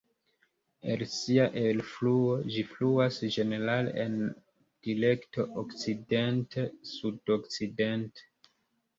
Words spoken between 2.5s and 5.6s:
ĝi fluas ĝenerale en direkto